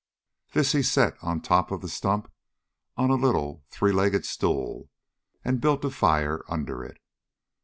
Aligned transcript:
This 0.53 0.71
he 0.71 0.81
set 0.81 1.13
on 1.21 1.41
top 1.41 1.69
of 1.69 1.81
the 1.81 1.87
stump 1.87 2.27
on 2.97 3.11
a 3.11 3.13
little 3.13 3.65
three 3.69 3.91
legged 3.91 4.25
stool, 4.25 4.89
and 5.45 5.61
built 5.61 5.85
a 5.85 5.91
fire 5.91 6.43
under 6.47 6.83
it. 6.83 6.97